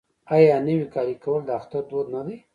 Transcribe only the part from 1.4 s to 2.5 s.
د اختر دود نه دی؟